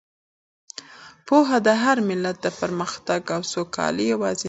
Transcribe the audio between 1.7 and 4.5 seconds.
هر ملت د پرمختګ او سوکالۍ یوازینۍ لاره ده.